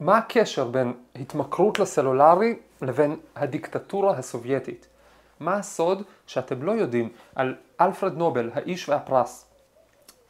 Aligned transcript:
מה 0.00 0.18
הקשר 0.18 0.64
בין 0.64 0.92
התמכרות 1.14 1.78
לסלולרי 1.78 2.56
לבין 2.82 3.16
הדיקטטורה 3.36 4.18
הסובייטית? 4.18 4.86
מה 5.40 5.56
הסוד 5.56 6.02
שאתם 6.26 6.62
לא 6.62 6.72
יודעים 6.72 7.08
על 7.34 7.54
אלפרד 7.80 8.16
נובל, 8.16 8.50
האיש 8.54 8.88
והפרס? 8.88 9.46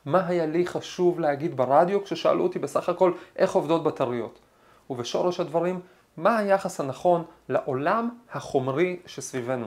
מה 0.05 0.27
היה 0.27 0.47
לי 0.47 0.67
חשוב 0.67 1.21
להגיד 1.21 1.57
ברדיו 1.57 2.05
כששאלו 2.05 2.43
אותי 2.43 2.59
בסך 2.59 2.89
הכל 2.89 3.13
איך 3.37 3.53
עובדות 3.55 3.85
בטריות? 3.85 4.39
ובשורש 4.91 5.41
הדברים, 5.41 5.81
מה 6.17 6.39
היחס 6.39 6.81
הנכון 6.81 7.25
לעולם 7.49 8.09
החומרי 8.33 8.97
שסביבנו? 9.07 9.67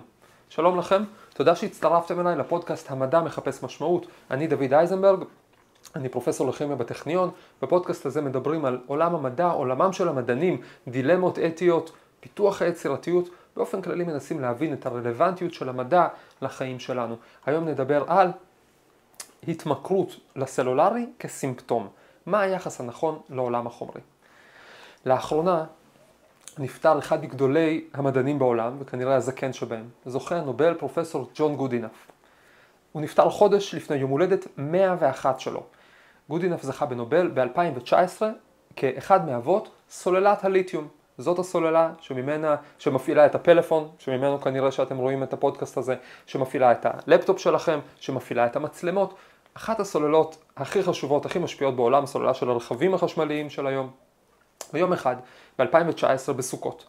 שלום 0.49 0.79
לכם, 0.79 1.03
תודה 1.33 1.55
שהצטרפתם 1.55 2.19
אליי 2.19 2.35
לפודקאסט 2.35 2.91
המדע 2.91 3.21
מחפש 3.21 3.63
משמעות. 3.63 4.07
אני 4.31 4.47
דוד 4.47 4.73
אייזנברג, 4.73 5.23
אני 5.97 6.09
פרופסור 6.09 6.47
לכימיה 6.47 6.75
בטכניון. 6.75 7.31
בפודקאסט 7.61 8.05
הזה 8.05 8.21
מדברים 8.21 8.65
על 8.65 8.79
עולם 8.87 9.15
המדע, 9.15 9.47
עולמם 9.47 9.93
של 9.93 10.07
המדענים, 10.07 10.61
דילמות 10.87 11.39
אתיות, 11.39 11.91
פיתוח 12.19 12.61
היצירתיות. 12.61 13.29
באופן 13.55 13.81
כללי 13.81 14.03
מנסים 14.03 14.41
להבין 14.41 14.73
את 14.73 14.85
הרלוונטיות 14.85 15.53
של 15.53 15.69
המדע 15.69 16.07
לחיים 16.41 16.79
שלנו. 16.79 17.15
היום 17.45 17.65
נדבר 17.67 18.03
על 18.07 18.31
התמכרות 19.47 20.15
לסלולרי 20.35 21.05
כסימפטום. 21.19 21.87
מה 22.25 22.41
היחס 22.41 22.81
הנכון 22.81 23.19
לעולם 23.29 23.67
החומרי? 23.67 24.01
לאחרונה 25.05 25.65
נפטר 26.59 26.99
אחד 26.99 27.23
מגדולי 27.23 27.85
המדענים 27.93 28.39
בעולם, 28.39 28.77
וכנראה 28.79 29.15
הזקן 29.15 29.53
שבהם, 29.53 29.89
זוכה 30.05 30.35
הנובל 30.35 30.73
פרופסור 30.73 31.29
ג'ון 31.35 31.55
גודינף. 31.55 32.07
הוא 32.91 33.01
נפטר 33.01 33.29
חודש 33.29 33.75
לפני 33.75 33.95
יום 33.95 34.11
הולדת 34.11 34.47
101 34.57 35.39
שלו. 35.39 35.63
גודינף 36.29 36.63
זכה 36.63 36.85
בנובל 36.85 37.31
ב-2019 37.33 38.21
כאחד 38.75 39.25
מאבות 39.25 39.69
סוללת 39.89 40.45
הליתיום. 40.45 40.87
זאת 41.17 41.39
הסוללה 41.39 41.91
שממנה, 41.99 42.55
שמפעילה 42.79 43.25
את 43.25 43.35
הפלאפון, 43.35 43.89
שממנו 43.99 44.41
כנראה 44.41 44.71
שאתם 44.71 44.97
רואים 44.97 45.23
את 45.23 45.33
הפודקאסט 45.33 45.77
הזה, 45.77 45.95
שמפעילה 46.25 46.71
את 46.71 46.85
הלפטופ 46.85 47.39
שלכם, 47.39 47.79
שמפעילה 47.99 48.45
את 48.45 48.55
המצלמות. 48.55 49.13
אחת 49.53 49.79
הסוללות 49.79 50.37
הכי 50.57 50.83
חשובות, 50.83 51.25
הכי 51.25 51.39
משפיעות 51.39 51.75
בעולם, 51.75 52.03
הסוללה 52.03 52.33
של 52.33 52.49
הרכבים 52.49 52.93
החשמליים 52.93 53.49
של 53.49 53.67
היום. 53.67 53.89
ויום 54.73 54.93
אחד, 54.93 55.15
ב-2019 55.59 56.33
בסוכות, 56.33 56.85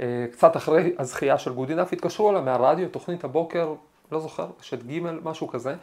אה, 0.00 0.26
קצת 0.32 0.56
אחרי 0.56 0.92
הזכייה 0.98 1.38
של 1.38 1.52
גודינף, 1.52 1.92
התקשרו 1.92 2.30
אליי 2.30 2.42
מהרדיו, 2.42 2.88
תוכנית 2.88 3.24
הבוקר, 3.24 3.74
לא 4.12 4.20
זוכר, 4.20 4.46
שאת 4.60 4.86
ג' 4.86 5.00
משהו 5.24 5.48
כזה, 5.48 5.74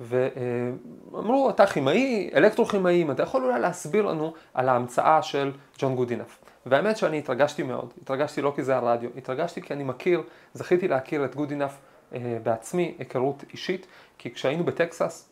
ואמרו, 0.00 1.50
אתה 1.50 1.66
כימאי, 1.66 2.30
אלקטרוכימאי, 2.34 3.06
אתה 3.10 3.22
יכול 3.22 3.44
אולי 3.44 3.60
להסביר 3.60 4.06
לנו 4.06 4.32
על 4.54 4.68
ההמצאה 4.68 5.22
של 5.22 5.52
ג'ון 5.78 5.96
גודינף. 5.96 6.38
והאמת 6.66 6.96
שאני 6.96 7.18
התרגשתי 7.18 7.62
מאוד, 7.62 7.92
התרגשתי 8.02 8.42
לא 8.42 8.52
כי 8.56 8.62
זה 8.62 8.76
הרדיו, 8.76 9.10
התרגשתי 9.16 9.62
כי 9.62 9.74
אני 9.74 9.84
מכיר, 9.84 10.22
זכיתי 10.54 10.88
להכיר 10.88 11.24
את 11.24 11.34
גודינף 11.34 11.78
אה, 12.14 12.38
בעצמי, 12.42 12.94
היכרות 12.98 13.44
אישית, 13.52 13.86
כי 14.18 14.34
כשהיינו 14.34 14.64
בטקסס, 14.64 15.28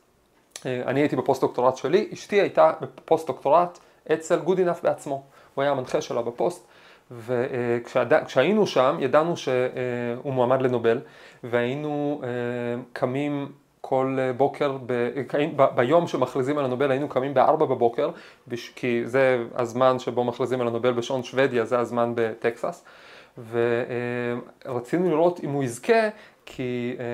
אה, 0.67 0.83
אני 0.87 1.01
הייתי 1.01 1.17
בפוסט-דוקטורט 1.17 1.77
שלי, 1.77 2.09
אשתי 2.13 2.41
הייתה 2.41 2.73
בפוסט-דוקטורט 2.81 3.79
אצל 4.13 4.39
גודינף 4.39 4.83
בעצמו, 4.83 5.23
הוא 5.55 5.63
היה 5.63 5.71
המנחה 5.73 6.01
שלה 6.01 6.23
בפוסט, 6.23 6.67
וכשהיינו 7.11 8.67
שם 8.67 8.97
ידענו 9.01 9.37
שהוא 9.37 10.33
מועמד 10.33 10.63
לנובל, 10.63 11.01
והיינו 11.45 12.21
אה, 12.25 12.29
קמים 12.93 13.53
כל 13.81 14.19
בוקר, 14.37 14.77
ב, 14.87 15.11
ביום 15.75 16.07
שמכריזים 16.07 16.59
על 16.59 16.65
הנובל 16.65 16.91
היינו 16.91 17.09
קמים 17.09 17.35
בארבע 17.35 17.67
בבוקר, 17.67 18.11
כי 18.75 19.03
זה 19.07 19.45
הזמן 19.55 19.99
שבו 19.99 20.25
מכריזים 20.25 20.61
על 20.61 20.69
הנובל 20.69 20.93
בשעון 20.93 21.23
שוודיה, 21.23 21.65
זה 21.65 21.79
הזמן 21.79 22.13
בטקסס, 22.15 22.85
ורצינו 24.65 25.11
לראות 25.11 25.41
אם 25.45 25.51
הוא 25.51 25.65
יזכה, 25.65 26.09
כי 26.47 26.97
אה, 26.99 27.05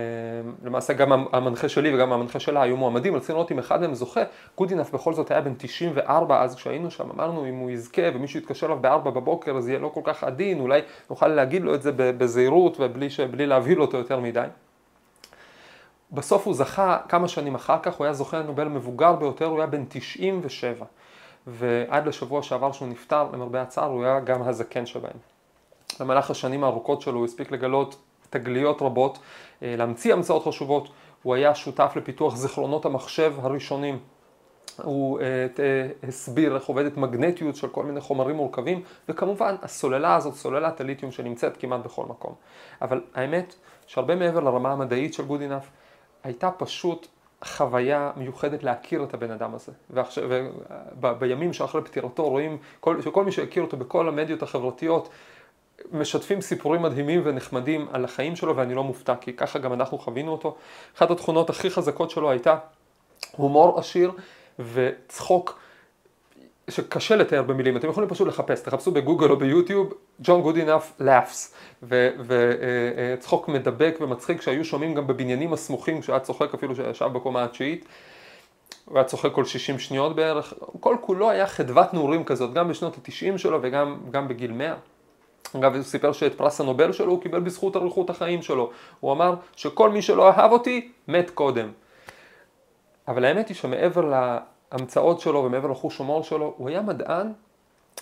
למעשה 0.64 0.92
גם 0.92 1.12
המנחה 1.32 1.68
שלי 1.68 1.94
וגם 1.94 2.12
המנחה 2.12 2.40
שלה 2.40 2.62
היו 2.62 2.76
מועמדים, 2.76 3.16
רצינו 3.16 3.38
לראות 3.38 3.52
אם 3.52 3.58
אחד 3.58 3.80
מהם 3.80 3.94
זוכה, 3.94 4.20
גודינף 4.56 4.90
בכל 4.90 5.14
זאת 5.14 5.30
היה 5.30 5.40
בן 5.40 5.54
94 5.58 6.42
אז 6.42 6.54
כשהיינו 6.54 6.90
שם, 6.90 7.10
אמרנו 7.10 7.48
אם 7.48 7.54
הוא 7.54 7.70
יזכה 7.70 8.02
ומישהו 8.14 8.40
יתקשר 8.40 8.66
אליו 8.66 8.78
בארבע 8.80 9.10
בבוקר 9.10 9.56
אז 9.56 9.68
יהיה 9.68 9.78
לא 9.78 9.90
כל 9.94 10.00
כך 10.04 10.24
עדין, 10.24 10.60
אולי 10.60 10.80
נוכל 11.10 11.28
להגיד 11.28 11.62
לו 11.62 11.74
את 11.74 11.82
זה 11.82 11.92
בזהירות 11.96 12.76
ובלי 12.80 13.46
להבהיל 13.46 13.80
אותו 13.80 13.96
יותר 13.96 14.20
מדי. 14.20 14.46
בסוף 16.12 16.46
הוא 16.46 16.54
זכה 16.54 16.98
כמה 17.08 17.28
שנים 17.28 17.54
אחר 17.54 17.78
כך, 17.82 17.94
הוא 17.94 18.04
היה 18.04 18.12
זוכה 18.12 18.38
לנובל 18.38 18.68
מבוגר 18.68 19.12
ביותר, 19.12 19.46
הוא 19.46 19.58
היה 19.58 19.66
בן 19.66 19.84
97. 19.88 20.84
ועד 21.46 22.06
לשבוע 22.06 22.42
שעבר 22.42 22.72
שהוא 22.72 22.88
נפטר, 22.88 23.28
למרבה 23.32 23.62
הצער, 23.62 23.90
הוא 23.90 24.04
היה 24.04 24.20
גם 24.20 24.42
הזקן 24.42 24.86
שבהם. 24.86 25.16
במהלך 26.00 26.30
השנים 26.30 26.64
הארוכות 26.64 27.02
שלו 27.02 27.18
הוא 27.18 27.24
הספיק 27.24 27.50
לגלות 27.50 27.96
תגליות 28.30 28.82
רבות, 28.82 29.18
אה, 29.62 29.74
להמציא 29.76 30.12
המצאות 30.12 30.44
חשובות, 30.44 30.88
הוא 31.22 31.34
היה 31.34 31.54
שותף 31.54 31.92
לפיתוח 31.96 32.36
זיכרונות 32.36 32.84
המחשב 32.84 33.34
הראשונים. 33.38 33.98
הוא 34.82 35.18
uh, 35.18 35.22
uh, 35.22 36.06
הסביר 36.08 36.54
איך 36.54 36.64
עובדת 36.64 36.96
מגנטיות 36.96 37.56
של 37.56 37.68
כל 37.68 37.84
מיני 37.84 38.00
חומרים 38.00 38.36
מורכבים, 38.36 38.82
וכמובן 39.08 39.54
הסוללה 39.62 40.16
הזאת, 40.16 40.34
סוללת 40.34 40.80
הליתיום 40.80 41.12
שנמצאת 41.12 41.56
כמעט 41.56 41.80
בכל 41.84 42.04
מקום. 42.04 42.34
אבל 42.82 43.00
האמת 43.14 43.54
שהרבה 43.86 44.16
מעבר 44.16 44.40
לרמה 44.40 44.72
המדעית 44.72 45.14
של 45.14 45.24
גודינף, 45.24 45.70
הייתה 46.24 46.50
פשוט 46.50 47.06
חוויה 47.44 48.10
מיוחדת 48.16 48.62
להכיר 48.62 49.04
את 49.04 49.14
הבן 49.14 49.30
אדם 49.30 49.54
הזה. 49.54 49.72
ובימים 51.00 51.52
שאחרי 51.52 51.82
פטירתו 51.82 52.28
רואים 52.28 52.58
כל, 52.80 53.02
שכל 53.02 53.24
מי 53.24 53.32
שהכיר 53.32 53.62
אותו 53.62 53.76
בכל 53.76 54.08
המדיות 54.08 54.42
החברתיות 54.42 55.08
משתפים 55.92 56.40
סיפורים 56.40 56.82
מדהימים 56.82 57.22
ונחמדים 57.24 57.88
על 57.92 58.04
החיים 58.04 58.36
שלו 58.36 58.56
ואני 58.56 58.74
לא 58.74 58.84
מופתע 58.84 59.14
כי 59.20 59.32
ככה 59.32 59.58
גם 59.58 59.72
אנחנו 59.72 59.98
חווינו 59.98 60.32
אותו. 60.32 60.56
אחת 60.96 61.10
התכונות 61.10 61.50
הכי 61.50 61.70
חזקות 61.70 62.10
שלו 62.10 62.30
הייתה 62.30 62.56
הומור 63.36 63.78
עשיר 63.78 64.12
וצחוק 64.58 65.58
שקשה 66.70 67.16
לתאר 67.16 67.42
במילים, 67.42 67.76
אתם 67.76 67.88
יכולים 67.88 68.10
פשוט 68.10 68.28
לחפש, 68.28 68.60
תחפשו 68.60 68.90
בגוגל 68.90 69.30
או 69.30 69.36
ביוטיוב, 69.36 69.92
ג'ון 70.20 70.42
גוד 70.42 70.56
אינף 70.56 70.92
לאפס, 71.00 71.54
וצחוק 72.26 73.48
מדבק 73.48 73.96
ומצחיק 74.00 74.42
שהיו 74.42 74.64
שומעים 74.64 74.94
גם 74.94 75.06
בבניינים 75.06 75.52
הסמוכים 75.52 76.00
כשהיה 76.00 76.20
צוחק 76.20 76.54
אפילו 76.54 76.76
שישב 76.76 77.06
בקומה 77.06 77.44
התשיעית, 77.44 77.84
הוא 78.84 78.98
היה 78.98 79.04
צוחק 79.04 79.32
כל 79.32 79.44
60 79.44 79.78
שניות 79.78 80.16
בערך, 80.16 80.54
כל 80.80 80.96
כולו 81.00 81.30
היה 81.30 81.46
חדוות 81.46 81.94
נעורים 81.94 82.24
כזאת, 82.24 82.54
גם 82.54 82.68
בשנות 82.68 82.94
ה-90 82.94 83.38
שלו 83.38 83.58
וגם 83.62 84.28
בגיל 84.28 84.52
100. 84.52 84.74
אגב, 85.56 85.74
הוא 85.74 85.82
סיפר 85.82 86.12
שאת 86.12 86.34
פרס 86.34 86.60
הנובל 86.60 86.92
שלו 86.92 87.12
הוא 87.12 87.22
קיבל 87.22 87.40
בזכות 87.40 87.76
אריכות 87.76 88.10
החיים 88.10 88.42
שלו. 88.42 88.70
הוא 89.00 89.12
אמר 89.12 89.34
שכל 89.56 89.90
מי 89.90 90.02
שלא 90.02 90.28
אהב 90.30 90.52
אותי, 90.52 90.92
מת 91.08 91.30
קודם. 91.30 91.68
אבל 93.08 93.24
האמת 93.24 93.48
היא 93.48 93.56
שמעבר 93.56 94.12
ההמצאות 94.70 95.20
שלו 95.20 95.44
ומעבר 95.44 95.70
לחוש 95.70 95.98
הומור 95.98 96.24
שלו, 96.24 96.54
הוא 96.56 96.68
היה 96.68 96.82
מדען 96.82 97.32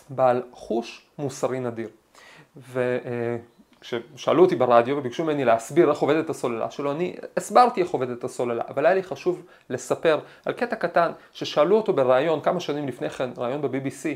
בעל 0.09 0.43
חוש 0.53 1.07
מוסרי 1.19 1.61
נדיר. 1.61 1.89
וכששאלו 3.81 4.43
אותי 4.43 4.57
ברדיו 4.57 4.97
וביקשו 4.97 5.25
ממני 5.25 5.45
להסביר 5.45 5.91
איך 5.91 5.99
עובדת 5.99 6.31
הסוללה 6.31 6.71
שלו, 6.71 6.93
אני 6.93 7.17
הסברתי 7.37 7.83
איך 7.83 7.91
עובדת 7.91 8.25
הסוללה, 8.25 8.63
אבל 8.69 8.87
היה 8.87 8.95
לי 8.95 9.03
חשוב 9.03 9.43
לספר 9.71 10.21
על 10.45 10.53
קטע 10.53 10.77
קטן 10.77 11.13
ששאלו 11.33 11.77
אותו 11.77 11.93
בריאיון 11.93 12.41
כמה 12.41 12.61
שנים 12.61 12.89
לפני 12.89 13.11
כן, 13.11 13.31
ריאיון 13.39 13.63
ב-BBC, 13.63 14.07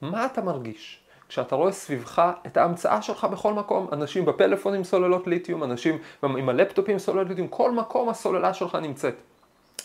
מה 0.00 0.26
אתה 0.26 0.42
מרגיש 0.42 1.03
כשאתה 1.34 1.56
רואה 1.56 1.72
סביבך 1.72 2.32
את 2.46 2.56
ההמצאה 2.56 3.02
שלך 3.02 3.24
בכל 3.24 3.52
מקום, 3.52 3.88
אנשים 3.92 4.24
בפלאפון 4.24 4.74
עם 4.74 4.84
סוללות 4.84 5.26
ליתיום, 5.26 5.64
אנשים 5.64 5.98
עם 6.22 6.48
הלפטופים 6.48 6.92
עם 6.92 6.98
סוללות 6.98 7.28
ליתיום, 7.28 7.48
כל 7.48 7.70
מקום 7.70 8.08
הסוללה 8.08 8.54
שלך 8.54 8.74
נמצאת. 8.74 9.14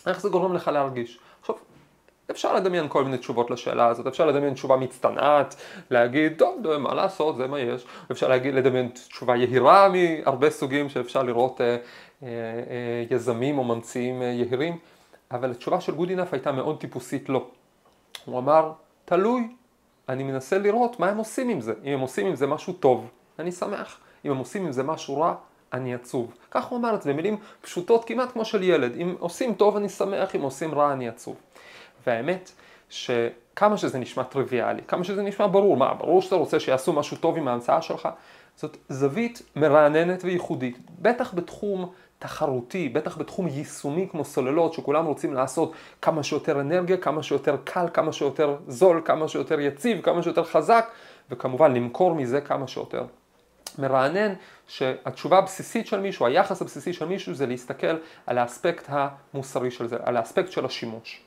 איך 0.07 0.21
זה 0.21 0.29
גורם 0.29 0.53
לך 0.53 0.67
להרגיש? 0.67 1.19
עכשיו, 1.41 1.55
אפשר 2.31 2.55
לדמיין 2.55 2.89
כל 2.89 3.03
מיני 3.03 3.17
תשובות 3.17 3.51
לשאלה 3.51 3.87
הזאת, 3.87 4.07
אפשר 4.07 4.25
לדמיין 4.25 4.53
תשובה 4.53 4.77
מצטנעת, 4.77 5.55
להגיד, 5.91 6.33
טוב, 6.37 6.77
מה 6.77 6.93
לעשות, 6.93 7.37
זה 7.37 7.47
מה 7.47 7.59
יש, 7.59 7.85
אפשר 8.11 8.27
להגיד, 8.27 8.53
לדמיין 8.53 8.89
תשובה 8.89 9.35
יהירה 9.35 9.89
מהרבה 9.89 10.49
סוגים 10.49 10.89
שאפשר 10.89 11.23
לראות 11.23 11.61
אה, 11.61 11.65
אה, 11.67 11.77
אה, 12.23 13.05
יזמים 13.09 13.57
או 13.57 13.63
ממציאים 13.63 14.21
אה, 14.21 14.27
יהירים, 14.27 14.77
אבל 15.31 15.51
התשובה 15.51 15.81
של 15.81 15.95
גודינף 15.95 16.33
הייתה 16.33 16.51
מאוד 16.51 16.79
טיפוסית 16.79 17.29
לא. 17.29 17.47
הוא 18.25 18.39
אמר, 18.39 18.71
תלוי, 19.05 19.47
אני 20.09 20.23
מנסה 20.23 20.57
לראות 20.57 20.99
מה 20.99 21.09
הם 21.09 21.17
עושים 21.17 21.49
עם 21.49 21.61
זה, 21.61 21.73
אם 21.83 21.93
הם 21.93 21.99
עושים 21.99 22.27
עם 22.27 22.35
זה 22.35 22.47
משהו 22.47 22.73
טוב, 22.73 23.07
אני 23.39 23.51
שמח, 23.51 23.97
אם 24.25 24.31
הם 24.31 24.37
עושים 24.37 24.65
עם 24.65 24.71
זה 24.71 24.83
משהו 24.83 25.21
רע, 25.21 25.35
אני 25.73 25.95
עצוב. 25.95 26.33
כך 26.51 26.65
הוא 26.65 26.79
אמר 26.79 26.95
את 26.95 27.01
זה 27.01 27.13
במילים 27.13 27.37
פשוטות 27.61 28.05
כמעט 28.05 28.31
כמו 28.31 28.45
של 28.45 28.63
ילד, 28.63 28.95
אם 28.95 29.15
עושים 29.19 29.53
טוב 29.53 29.75
אני 29.75 29.89
שמח, 29.89 30.35
אם 30.35 30.41
עושים 30.41 30.73
רע 30.73 30.93
אני 30.93 31.09
עצוב. 31.09 31.35
והאמת 32.07 32.51
שכמה 32.89 33.77
שזה 33.77 33.99
נשמע 33.99 34.23
טריוויאלי, 34.23 34.81
כמה 34.87 35.03
שזה 35.03 35.21
נשמע 35.21 35.47
ברור, 35.47 35.77
מה, 35.77 35.93
ברור 35.93 36.21
שאתה 36.21 36.35
רוצה 36.35 36.59
שיעשו 36.59 36.93
משהו 36.93 37.17
טוב 37.17 37.37
עם 37.37 37.47
ההמצאה 37.47 37.81
שלך, 37.81 38.09
זאת 38.55 38.77
זווית 38.89 39.41
מרעננת 39.55 40.23
וייחודית, 40.23 40.77
בטח 41.01 41.33
בתחום 41.33 41.91
תחרותי, 42.19 42.89
בטח 42.89 43.17
בתחום 43.17 43.47
יישומי 43.47 44.07
כמו 44.11 44.25
סוללות, 44.25 44.73
שכולם 44.73 45.05
רוצים 45.05 45.33
לעשות 45.33 45.73
כמה 46.01 46.23
שיותר 46.23 46.61
אנרגיה, 46.61 46.97
כמה 46.97 47.23
שיותר 47.23 47.57
קל, 47.63 47.85
כמה 47.93 48.13
שיותר 48.13 48.55
זול, 48.67 49.01
כמה 49.05 49.27
שיותר 49.27 49.59
יציב, 49.59 50.01
כמה 50.01 50.23
שיותר 50.23 50.43
חזק, 50.43 50.91
וכמובן 51.29 51.73
למכור 51.73 52.15
מזה 52.15 52.41
כמה 52.41 52.67
שיותר. 52.67 53.05
מרענן 53.77 54.33
שהתשובה 54.67 55.37
הבסיסית 55.37 55.87
של 55.87 55.99
מישהו, 55.99 56.25
היחס 56.25 56.61
הבסיסי 56.61 56.93
של 56.93 57.05
מישהו 57.05 57.33
זה 57.33 57.45
להסתכל 57.45 57.97
על 58.27 58.37
האספקט 58.37 58.85
המוסרי 58.89 59.71
של 59.71 59.87
זה, 59.87 59.97
על 60.03 60.17
האספקט 60.17 60.51
של 60.51 60.65
השימוש. 60.65 61.21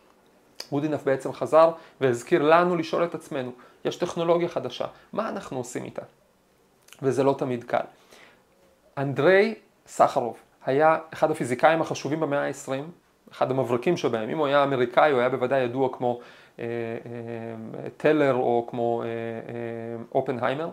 וודינף 0.72 1.04
בעצם 1.04 1.32
חזר 1.32 1.70
והזכיר 2.00 2.42
לנו 2.42 2.76
לשאול 2.76 3.04
את 3.04 3.14
עצמנו, 3.14 3.52
יש 3.84 3.96
טכנולוגיה 3.96 4.48
חדשה, 4.48 4.86
מה 5.12 5.28
אנחנו 5.28 5.58
עושים 5.58 5.84
איתה? 5.84 6.02
וזה 7.02 7.22
לא 7.22 7.34
תמיד 7.38 7.64
קל. 7.64 7.84
אנדרי 8.98 9.54
סחרוב 9.86 10.36
היה 10.67 10.99
אחד 11.12 11.31
הפיזיקאים 11.31 11.81
החשובים 11.81 12.20
במאה 12.20 12.47
ה-20, 12.47 12.73
אחד 13.32 13.50
המברקים 13.50 13.97
שבהם. 13.97 14.31
אם 14.31 14.38
הוא 14.38 14.47
היה 14.47 14.64
אמריקאי, 14.64 15.11
הוא 15.11 15.20
היה 15.20 15.29
בוודאי 15.29 15.61
ידוע 15.61 15.88
כמו 15.93 16.20
אה, 16.59 16.64
אה, 16.64 17.91
טלר 17.97 18.35
או 18.35 18.67
כמו 18.70 19.03
אה, 19.03 19.06
אה, 19.09 20.05
אופנהיימר. 20.14 20.70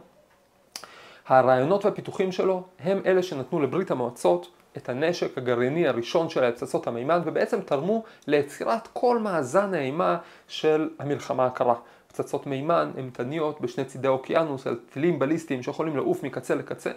הרעיונות 1.27 1.85
והפיתוחים 1.85 2.31
שלו 2.31 2.63
הם 2.79 3.01
אלה 3.05 3.23
שנתנו 3.23 3.59
לברית 3.59 3.91
המועצות 3.91 4.51
את 4.77 4.89
הנשק 4.89 5.37
הגרעיני 5.37 5.87
הראשון 5.87 6.29
של 6.29 6.43
הפצצות 6.43 6.87
המימן 6.87 7.21
ובעצם 7.25 7.61
תרמו 7.61 8.03
ליצירת 8.27 8.87
כל 8.93 9.19
מאזן 9.19 9.73
האימה 9.73 10.17
של 10.47 10.89
המלחמה 10.99 11.45
הקרה. 11.45 11.75
פצצות 12.07 12.47
מימן, 12.47 12.91
אימתניות 12.97 13.61
בשני 13.61 13.85
צידי 13.85 14.07
האוקיינוס 14.07 14.67
על 14.67 14.79
טילים 14.93 15.19
בליסטיים 15.19 15.63
שיכולים 15.63 15.95
לעוף 15.95 16.23
מקצה 16.23 16.55
לקצה. 16.55 16.91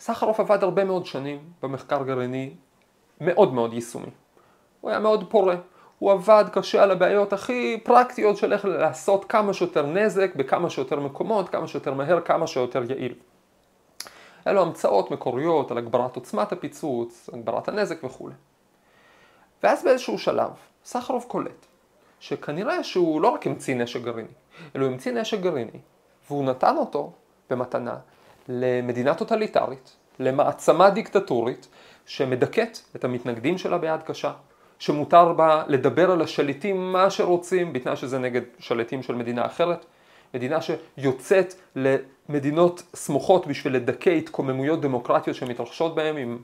סחרוף 0.00 0.40
עבד 0.40 0.62
הרבה 0.62 0.84
מאוד 0.84 1.06
שנים 1.06 1.38
במחקר 1.62 2.02
גרעיני 2.02 2.54
מאוד 3.20 3.54
מאוד 3.54 3.72
יישומי. 3.72 4.10
הוא 4.80 4.90
היה 4.90 5.00
מאוד 5.00 5.30
פורה. 5.30 5.56
הוא 5.98 6.12
עבד 6.12 6.44
קשה 6.52 6.82
על 6.82 6.90
הבעיות 6.90 7.32
הכי 7.32 7.80
פרקטיות 7.84 8.36
של 8.36 8.52
איך 8.52 8.64
לעשות 8.64 9.24
כמה 9.24 9.52
שיותר 9.52 9.86
נזק 9.86 10.34
בכמה 10.36 10.70
שיותר 10.70 11.00
מקומות, 11.00 11.48
כמה 11.48 11.68
שיותר 11.68 11.94
מהר, 11.94 12.20
כמה 12.20 12.46
שיותר 12.46 12.82
יעיל. 12.90 13.14
היה 14.44 14.54
לו 14.54 14.62
המצאות 14.62 15.10
מקוריות 15.10 15.70
על 15.70 15.78
הגברת 15.78 16.16
עוצמת 16.16 16.52
הפיצוץ, 16.52 17.30
הגברת 17.32 17.68
הנזק 17.68 18.04
וכולי. 18.04 18.34
ואז 19.62 19.84
באיזשהו 19.84 20.18
שלב, 20.18 20.50
סחרוף 20.84 21.24
קולט 21.24 21.66
שכנראה 22.20 22.84
שהוא 22.84 23.20
לא 23.20 23.28
רק 23.28 23.46
המציא 23.46 23.74
נשק 23.74 24.02
גרעיני, 24.02 24.28
אלא 24.76 24.84
הוא 24.84 24.92
המציא 24.92 25.12
נשק 25.12 25.40
גרעיני, 25.40 25.80
והוא 26.28 26.44
נתן 26.44 26.76
אותו 26.76 27.12
במתנה 27.50 27.96
למדינה 28.48 29.14
טוטליטרית, 29.14 29.96
למעצמה 30.18 30.90
דיקטטורית, 30.90 31.68
שמדכאת 32.06 32.78
את 32.96 33.04
המתנגדים 33.04 33.58
שלה 33.58 33.78
ביד 33.78 34.02
קשה, 34.02 34.32
שמותר 34.78 35.32
בה 35.32 35.64
לדבר 35.68 36.10
על 36.10 36.22
השליטים 36.22 36.92
מה 36.92 37.10
שרוצים, 37.10 37.72
בתנאי 37.72 37.96
שזה 37.96 38.18
נגד 38.18 38.42
שליטים 38.58 39.02
של 39.02 39.14
מדינה 39.14 39.46
אחרת, 39.46 39.84
מדינה 40.34 40.58
שיוצאת 40.60 41.54
למדינות 41.76 42.82
סמוכות 42.94 43.46
בשביל 43.46 43.76
לדכא 43.76 44.10
התקוממויות 44.10 44.80
דמוקרטיות 44.80 45.36
שמתרחשות 45.36 45.94
בהן, 45.94 46.18
אם 46.18 46.38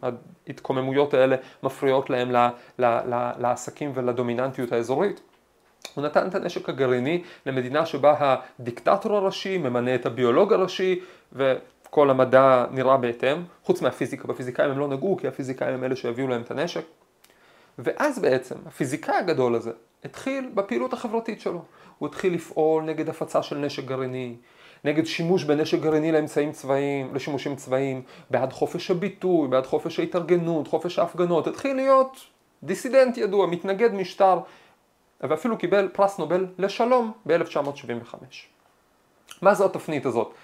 ההתקוממויות 0.48 1.14
האלה 1.14 1.36
מפריעות 1.62 2.10
להם 2.10 2.32
לעסקים 3.38 3.92
ולדומיננטיות 3.94 4.72
האזורית. 4.72 5.20
הוא 5.94 6.04
נתן 6.04 6.28
את 6.28 6.34
הנשק 6.34 6.68
הגרעיני 6.68 7.22
למדינה 7.46 7.86
שבה 7.86 8.36
הדיקטטור 8.58 9.16
הראשי 9.16 9.58
ממנה 9.58 9.94
את 9.94 10.06
הביולוג 10.06 10.52
הראשי 10.52 11.00
וכל 11.94 12.11
המדע 12.11 12.64
נראה 12.70 12.96
בהתאם, 12.96 13.43
חוץ 13.64 13.82
מהפיזיקה, 13.82 14.29
בפיזיקאים 14.29 14.70
הם 14.70 14.79
לא 14.79 14.88
נגעו 14.88 15.17
כי 15.17 15.29
הפיזיקאים 15.29 15.75
הם 15.75 15.85
אלה 15.85 15.96
שהביאו 15.96 16.29
להם 16.29 16.43
את 16.43 16.50
הנשק. 16.50 16.85
ואז 17.79 18.19
בעצם 18.19 18.55
הפיזיקאי 18.67 19.17
הגדול 19.17 19.55
הזה 19.55 19.70
התחיל 20.05 20.50
בפעילות 20.55 20.93
החברתית 20.93 21.41
שלו. 21.41 21.62
הוא 21.99 22.06
התחיל 22.06 22.35
לפעול 22.35 22.85
נגד 22.85 23.08
הפצה 23.08 23.43
של 23.43 23.58
נשק 23.58 23.85
גרעיני, 23.85 24.37
נגד 24.85 25.06
שימוש 25.06 25.44
בנשק 25.44 25.81
גרעיני 25.81 26.12
לאמצעים 26.12 26.52
צבאיים, 26.52 27.14
לשימושים 27.14 27.56
צבאיים, 27.56 28.02
בעד 28.31 28.52
חופש 28.52 28.90
הביטוי, 28.90 29.49
בעד 29.49 29.67
חופש 29.67 29.99
ההתארגנות, 29.99 30.69
חופש 30.69 30.99
ההפגנות, 30.99 31.47
התחיל 31.47 31.76
להיות 31.76 32.20
דיסידנט 32.62 33.19
ידוע, 33.19 33.47
מתנגד 33.47 33.94
משטר, 33.94 34.38
ואפילו 35.20 35.58
קיבל 35.58 35.88
פרס 35.93 36.19
נובל 36.19 36.47
לשלום 36.58 37.12
ב-1975. 37.26 38.14
מה 39.43 39.55
זו 39.55 39.64
התפנית 39.64 40.06
הזאת? 40.06 40.35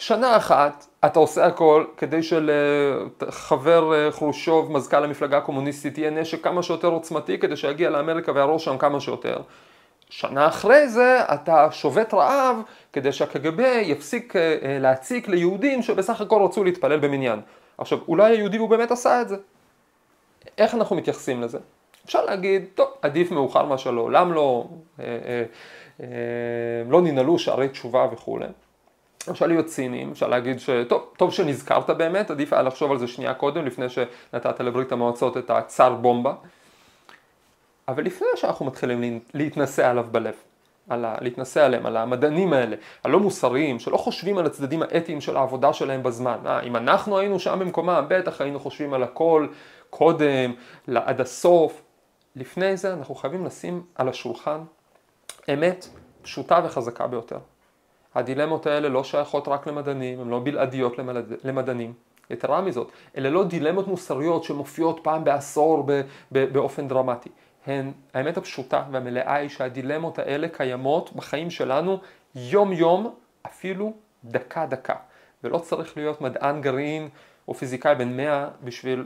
שנה 0.00 0.36
אחת 0.36 0.86
אתה 1.04 1.18
עושה 1.18 1.46
הכל 1.46 1.84
כדי 1.96 2.22
שלחבר 2.22 3.94
אה, 3.94 4.12
חרושוב, 4.12 4.72
מזכ"ל 4.72 5.04
המפלגה 5.04 5.38
הקומוניסטית, 5.38 5.98
יהיה 5.98 6.10
נשק 6.10 6.44
כמה 6.44 6.62
שיותר 6.62 6.88
עוצמתי 6.88 7.38
כדי 7.38 7.56
שיגיע 7.56 7.90
לאמריקה 7.90 8.32
ויהרוס 8.32 8.62
שם 8.62 8.78
כמה 8.78 9.00
שיותר. 9.00 9.40
שנה 10.10 10.46
אחרי 10.46 10.88
זה 10.88 11.20
אתה 11.34 11.68
שובת 11.70 12.14
רעב 12.14 12.56
כדי 12.92 13.12
שהקג"ב 13.12 13.60
יפסיק 13.82 14.36
אה, 14.36 14.56
אה, 14.62 14.78
להציק 14.78 15.28
ליהודים 15.28 15.82
שבסך 15.82 16.20
הכל 16.20 16.42
רצו 16.42 16.64
להתפלל 16.64 16.98
במניין. 16.98 17.40
עכשיו, 17.78 17.98
אולי 18.08 18.32
היהודי 18.32 18.56
הוא 18.56 18.68
באמת 18.68 18.90
עשה 18.90 19.20
את 19.20 19.28
זה. 19.28 19.36
איך 20.58 20.74
אנחנו 20.74 20.96
מתייחסים 20.96 21.42
לזה? 21.42 21.58
אפשר 22.04 22.24
להגיד, 22.24 22.64
טוב, 22.74 22.88
עדיף 23.02 23.30
מאוחר 23.30 23.64
מאשר 23.64 23.90
לעולם 23.90 24.32
לא, 24.32 24.68
אה, 25.00 25.04
אה, 25.04 25.42
אה, 26.00 26.06
לא 26.88 27.02
ננעלו 27.02 27.38
שערי 27.38 27.68
תשובה 27.68 28.06
וכולי. 28.12 28.46
אפשר 29.30 29.46
להיות 29.46 29.66
ציניים, 29.66 30.10
אפשר 30.10 30.28
להגיד 30.28 30.60
שטוב, 30.60 31.02
טוב 31.16 31.32
שנזכרת 31.32 31.90
באמת, 31.90 32.30
עדיף 32.30 32.52
היה 32.52 32.62
לחשוב 32.62 32.92
על 32.92 32.98
זה 32.98 33.08
שנייה 33.08 33.34
קודם, 33.34 33.66
לפני 33.66 33.86
שנתת 33.88 34.60
לברית 34.60 34.92
המועצות 34.92 35.36
את 35.36 35.50
הצאר 35.50 35.94
בומבה. 35.94 36.34
אבל 37.88 38.04
לפני 38.04 38.28
שאנחנו 38.36 38.66
מתחילים 38.66 39.20
להתנסה 39.34 39.90
עליו 39.90 40.06
בלב, 40.10 40.34
על 40.88 41.04
ה... 41.04 41.16
להתנסה 41.20 41.66
עליהם, 41.66 41.86
על 41.86 41.96
המדענים 41.96 42.52
האלה, 42.52 42.76
הלא 43.04 43.20
מוסריים, 43.20 43.78
שלא 43.78 43.96
חושבים 43.96 44.38
על 44.38 44.46
הצדדים 44.46 44.82
האתיים 44.82 45.20
של 45.20 45.36
העבודה 45.36 45.72
שלהם 45.72 46.02
בזמן. 46.02 46.38
אה, 46.46 46.60
אם 46.60 46.76
אנחנו 46.76 47.18
היינו 47.18 47.38
שם 47.38 47.58
במקומם, 47.58 48.04
בטח 48.08 48.40
היינו 48.40 48.60
חושבים 48.60 48.94
על 48.94 49.02
הכל 49.02 49.46
קודם, 49.90 50.52
עד 50.94 51.20
הסוף. 51.20 51.82
לפני 52.36 52.76
זה 52.76 52.92
אנחנו 52.92 53.14
חייבים 53.14 53.46
לשים 53.46 53.82
על 53.94 54.08
השולחן 54.08 54.60
אמת 55.52 55.88
פשוטה 56.22 56.60
וחזקה 56.64 57.06
ביותר. 57.06 57.38
הדילמות 58.14 58.66
האלה 58.66 58.88
לא 58.88 59.04
שייכות 59.04 59.48
רק 59.48 59.66
למדענים, 59.66 60.20
הן 60.20 60.28
לא 60.28 60.40
בלעדיות 60.44 60.98
למד... 60.98 61.16
למדענים. 61.44 61.92
יתרה 62.30 62.60
מזאת, 62.60 62.92
אלה 63.16 63.30
לא 63.30 63.44
דילמות 63.44 63.86
מוסריות 63.86 64.44
שמופיעות 64.44 65.00
פעם 65.02 65.24
בעשור 65.24 65.86
באופן 66.30 66.88
דרמטי. 66.88 67.30
הן, 67.66 67.92
האמת 68.14 68.36
הפשוטה 68.36 68.84
והמלאה 68.92 69.34
היא 69.34 69.48
שהדילמות 69.48 70.18
האלה 70.18 70.48
קיימות 70.48 71.12
בחיים 71.12 71.50
שלנו 71.50 71.98
יום 72.34 72.72
יום, 72.72 73.14
אפילו 73.46 73.92
דקה 74.24 74.66
דקה. 74.66 74.94
ולא 75.44 75.58
צריך 75.58 75.96
להיות 75.96 76.20
מדען 76.20 76.60
גרעין 76.60 77.08
או 77.48 77.54
פיזיקאי 77.54 77.94
בן 77.94 78.16
מאה 78.16 78.48
בשביל 78.64 79.04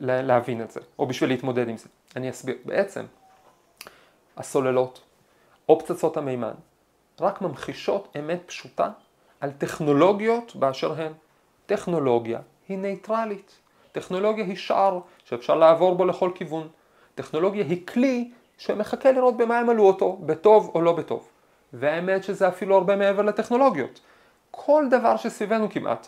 להבין 0.00 0.62
את 0.62 0.70
זה, 0.70 0.80
או 0.98 1.06
בשביל 1.06 1.30
להתמודד 1.30 1.68
עם 1.68 1.76
זה. 1.76 1.88
אני 2.16 2.30
אסביר. 2.30 2.56
בעצם, 2.64 3.04
הסוללות 4.36 5.00
או 5.68 5.78
פצצות 5.78 6.16
המימן 6.16 6.54
רק 7.20 7.42
ממחישות 7.42 8.16
אמת 8.18 8.42
פשוטה 8.46 8.90
על 9.40 9.50
טכנולוגיות 9.50 10.56
באשר 10.56 11.02
הן. 11.02 11.12
טכנולוגיה 11.66 12.40
היא 12.68 12.78
נייטרלית. 12.78 13.58
טכנולוגיה 13.92 14.44
היא 14.44 14.56
שער 14.56 15.00
שאפשר 15.24 15.54
לעבור 15.54 15.94
בו 15.94 16.04
לכל 16.04 16.30
כיוון. 16.34 16.68
טכנולוגיה 17.14 17.64
היא 17.64 17.86
כלי 17.86 18.30
שמחכה 18.58 19.12
לראות 19.12 19.36
במה 19.36 19.60
ימלאו 19.60 19.86
אותו, 19.86 20.18
בטוב 20.26 20.70
או 20.74 20.80
לא 20.80 20.92
בטוב. 20.92 21.28
והאמת 21.72 22.24
שזה 22.24 22.48
אפילו 22.48 22.76
הרבה 22.76 22.96
מעבר 22.96 23.22
לטכנולוגיות. 23.22 24.00
כל 24.50 24.84
דבר 24.90 25.16
שסביבנו 25.16 25.70
כמעט. 25.70 26.06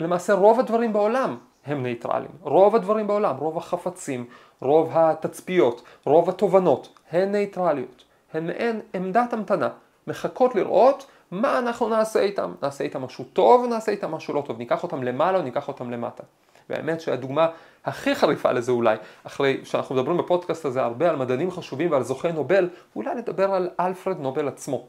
למעשה 0.00 0.34
רוב 0.34 0.60
הדברים 0.60 0.92
בעולם 0.92 1.38
הם 1.66 1.82
נייטרליים. 1.82 2.30
רוב 2.40 2.76
הדברים 2.76 3.06
בעולם, 3.06 3.36
רוב 3.36 3.58
החפצים, 3.58 4.26
רוב 4.60 4.90
התצפיות, 4.92 5.82
רוב 6.04 6.28
התובנות, 6.28 6.98
הן 7.10 7.32
נייטרליות. 7.32 8.04
הן 8.34 8.46
מעין 8.46 8.80
עמדת 8.94 9.32
המתנה, 9.32 9.68
מחכות 10.06 10.54
לראות 10.54 11.06
מה 11.30 11.58
אנחנו 11.58 11.88
נעשה 11.88 12.20
איתם. 12.20 12.54
נעשה 12.62 12.84
איתם 12.84 13.02
משהו 13.02 13.24
טוב, 13.32 13.66
נעשה 13.66 13.92
איתם 13.92 14.10
משהו 14.10 14.34
לא 14.34 14.42
טוב. 14.46 14.58
ניקח 14.58 14.82
אותם 14.82 15.02
למעלה 15.02 15.38
או 15.38 15.42
ניקח 15.42 15.68
אותם 15.68 15.90
למטה. 15.90 16.22
והאמת 16.70 17.00
שהדוגמה 17.00 17.48
הכי 17.84 18.14
חריפה 18.14 18.52
לזה 18.52 18.72
אולי, 18.72 18.96
אחרי 19.24 19.60
שאנחנו 19.64 19.94
מדברים 19.94 20.16
בפודקאסט 20.16 20.64
הזה 20.64 20.82
הרבה 20.82 21.10
על 21.10 21.16
מדענים 21.16 21.50
חשובים 21.50 21.90
ועל 21.90 22.02
זוכי 22.02 22.32
נובל, 22.32 22.68
אולי 22.96 23.14
נדבר 23.14 23.54
על 23.54 23.70
אלפרד 23.80 24.20
נובל 24.20 24.48
עצמו. 24.48 24.86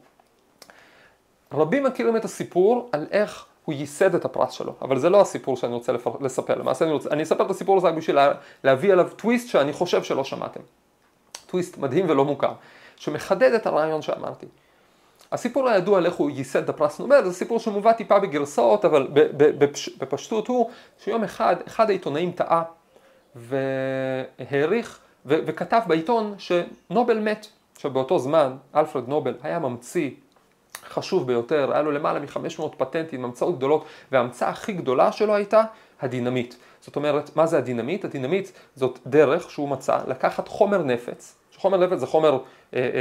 רבים 1.52 1.84
מכירים 1.84 2.16
את 2.16 2.24
הסיפור 2.24 2.90
על 2.92 3.06
איך 3.10 3.46
הוא 3.64 3.74
ייסד 3.74 4.14
את 4.14 4.24
הפרס 4.24 4.52
שלו, 4.52 4.74
אבל 4.82 4.98
זה 4.98 5.10
לא 5.10 5.20
הסיפור 5.20 5.56
שאני 5.56 5.74
רוצה 5.74 5.92
לספר, 6.20 6.54
למעשה 6.54 6.84
אני, 6.84 6.92
רוצה, 6.92 7.10
אני 7.10 7.22
אספר 7.22 7.44
את 7.44 7.50
הסיפור 7.50 7.76
הזה 7.76 7.86
רק 7.88 7.94
בשביל 7.94 8.16
לה, 8.16 8.32
להביא 8.64 8.92
עליו 8.92 9.08
טוויסט 9.16 9.48
שאני 9.48 9.72
חושב 9.72 10.02
שלא 10.02 10.24
שמעתם. 10.24 10.60
טוויסט 11.46 11.78
מדהים 11.78 12.10
ולא 12.10 12.24
מוכר, 12.24 12.52
שמחדד 13.02 13.52
את 13.52 13.66
הרעיון 13.66 14.02
שאמרתי. 14.02 14.46
הסיפור 15.32 15.68
הידוע 15.68 15.98
על 15.98 16.06
איך 16.06 16.14
הוא 16.14 16.30
ייסד 16.30 16.62
את 16.62 16.68
הפרס 16.68 16.98
נובל 16.98 17.24
זה 17.24 17.32
סיפור 17.32 17.58
שמובא 17.58 17.92
טיפה 17.92 18.18
בגרסאות 18.18 18.84
אבל 18.84 19.08
בפשטות 19.98 20.48
הוא 20.48 20.70
שיום 20.98 21.24
אחד 21.24 21.56
אחד 21.66 21.90
העיתונאים 21.90 22.32
טעה 22.32 22.62
והעריך 23.36 24.98
וכתב 25.26 25.80
בעיתון 25.86 26.34
שנובל 26.38 27.18
מת. 27.18 27.46
עכשיו 27.76 27.90
באותו 27.90 28.18
זמן 28.18 28.56
אלפרד 28.74 29.08
נובל 29.08 29.34
היה 29.42 29.58
ממציא 29.58 30.10
חשוב 30.88 31.26
ביותר, 31.26 31.72
היה 31.72 31.82
לו 31.82 31.92
למעלה 31.92 32.20
מ-500 32.20 32.62
פטנטים, 32.76 33.24
המצאות 33.24 33.56
גדולות, 33.56 33.84
וההמצאה 34.12 34.48
הכי 34.48 34.72
גדולה 34.72 35.12
שלו 35.12 35.34
הייתה 35.34 35.62
הדינמיט. 36.00 36.54
זאת 36.80 36.96
אומרת, 36.96 37.36
מה 37.36 37.46
זה 37.46 37.58
הדינמיט? 37.58 38.04
הדינמיט 38.04 38.48
זאת 38.76 38.98
דרך 39.06 39.50
שהוא 39.50 39.68
מצא 39.68 39.98
לקחת 40.06 40.48
חומר 40.48 40.82
נפץ, 40.82 41.36
חומר 41.56 41.86
נפץ 41.86 41.98
זה 41.98 42.06
חומר 42.06 42.38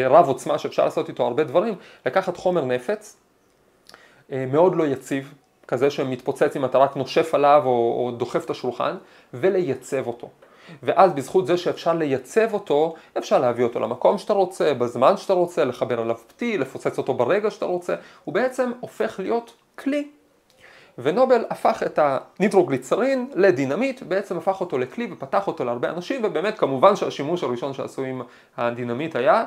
רב 0.10 0.28
עוצמה 0.28 0.58
שאפשר 0.58 0.86
לעשות 0.86 1.10
איתו 1.10 1.24
הרבה 1.24 1.44
דברים, 1.44 1.76
לקחת 2.06 2.38
חומר 2.38 2.66
נפץ 2.66 3.18
אה, 4.32 4.46
מאוד 4.52 4.76
לא 4.76 4.88
יציב, 4.88 5.34
כזה 5.68 5.90
שמתפוצץ 5.90 6.56
אם 6.56 6.66
אתה 6.66 6.78
רק 6.78 6.96
נושף 6.96 7.36
עליו 7.36 7.62
או, 7.66 7.70
או 8.06 8.12
דוחף 8.12 8.46
את 8.46 8.50
השולחן, 8.50 8.96
ולייצב 9.34 10.08
אותו. 10.08 10.30
ואז 10.84 11.14
בזכות 11.14 11.48
זה 11.48 11.58
שאפשר 11.58 11.94
לייצב 11.94 12.54
אותו, 12.54 12.96
אפשר 13.18 13.40
להביא 13.40 13.64
אותו 13.64 13.80
למקום 13.80 14.18
שאתה 14.18 14.34
רוצה, 14.34 14.74
בזמן 14.74 15.18
שאתה 15.18 15.34
רוצה, 15.34 15.66
לחבר 15.66 16.02
עליו 16.02 16.18
פתיל, 16.28 16.62
לפוצץ 16.62 16.98
אותו 16.98 17.14
ברגע 17.14 17.52
שאתה 17.52 17.66
רוצה, 17.66 17.96
הוא 18.24 18.34
בעצם 18.34 18.72
הופך 18.80 19.20
להיות 19.20 19.54
כלי. 19.76 20.08
ונובל 20.98 21.46
הפך 21.50 21.84
את 21.86 22.00
הניטרוגליצרין 22.02 23.30
לדינמיט, 23.36 24.04
בעצם 24.04 24.38
הפך 24.38 24.62
אותו 24.62 24.78
לכלי 24.78 25.08
ופתח 25.12 25.48
אותו 25.48 25.64
להרבה 25.64 25.90
אנשים, 25.90 26.22
ובאמת 26.24 26.60
כמובן 26.60 26.96
שהשימוש 26.96 27.44
הראשון 27.44 27.74
שעשו 27.74 28.04
עם 28.04 28.22
הדינמיט 28.58 29.16
היה 29.16 29.46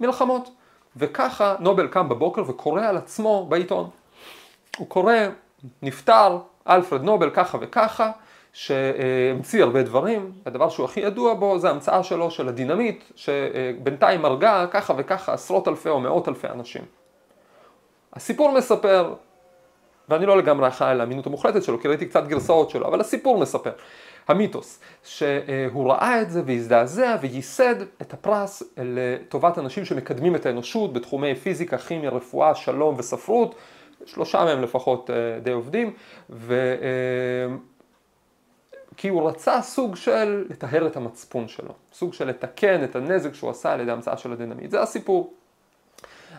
מלחמות. 0.00 0.50
וככה 0.96 1.54
נובל 1.60 1.86
קם 1.86 2.08
בבוקר 2.08 2.42
וקורא 2.46 2.82
על 2.82 2.96
עצמו 2.96 3.46
בעיתון. 3.48 3.90
הוא 4.78 4.88
קורא, 4.88 5.14
נפטר, 5.82 6.38
אלפרד 6.68 7.02
נובל 7.02 7.30
ככה 7.30 7.58
וככה, 7.60 8.10
שהמציא 8.52 9.62
הרבה 9.62 9.82
דברים, 9.82 10.32
הדבר 10.46 10.68
שהוא 10.68 10.84
הכי 10.84 11.00
ידוע 11.00 11.34
בו 11.34 11.58
זה 11.58 11.70
המצאה 11.70 12.02
שלו 12.02 12.30
של 12.30 12.48
הדינמיט, 12.48 13.04
שבינתיים 13.16 14.24
הרגה 14.24 14.66
ככה 14.70 14.94
וככה 14.96 15.32
עשרות 15.32 15.68
אלפי 15.68 15.88
או 15.88 16.00
מאות 16.00 16.28
אלפי 16.28 16.46
אנשים. 16.48 16.82
הסיפור 18.12 18.52
מספר, 18.52 19.14
ואני 20.08 20.26
לא 20.26 20.38
לגמרי 20.38 20.68
אחראי 20.68 20.90
על 20.90 21.00
האמינות 21.00 21.26
המוחלטת 21.26 21.62
שלו, 21.62 21.80
כי 21.80 21.88
ראיתי 21.88 22.06
קצת 22.06 22.26
גרסאות 22.26 22.70
שלו, 22.70 22.86
אבל 22.86 23.00
הסיפור 23.00 23.38
מספר, 23.38 23.72
המיתוס, 24.30 24.80
שהוא 25.04 25.92
ראה 25.92 26.22
את 26.22 26.30
זה 26.30 26.42
והזדעזע 26.46 27.16
וייסד 27.20 27.74
את 28.02 28.12
הפרס 28.12 28.62
לטובת 28.76 29.58
אנשים 29.58 29.84
שמקדמים 29.84 30.36
את 30.36 30.46
האנושות 30.46 30.92
בתחומי 30.92 31.34
פיזיקה, 31.34 31.78
כימיה, 31.78 32.10
רפואה, 32.10 32.54
שלום 32.54 32.94
וספרות, 32.98 33.54
שלושה 34.06 34.44
מהם 34.44 34.62
לפחות 34.62 35.10
אה, 35.10 35.40
די 35.40 35.52
עובדים, 35.52 35.92
ו... 36.30 36.54
אה, 36.82 37.56
כי 38.96 39.08
הוא 39.08 39.28
רצה 39.28 39.62
סוג 39.62 39.96
של 39.96 40.44
לטהר 40.50 40.86
את 40.86 40.96
המצפון 40.96 41.48
שלו, 41.48 41.74
סוג 41.92 42.14
של 42.14 42.28
לתקן 42.28 42.84
את 42.84 42.96
הנזק 42.96 43.34
שהוא 43.34 43.50
עשה 43.50 43.72
על 43.72 43.80
ידי 43.80 43.90
המצאה 43.90 44.16
של 44.16 44.32
הדינמיט, 44.32 44.70
זה 44.70 44.82
הסיפור. 44.82 45.34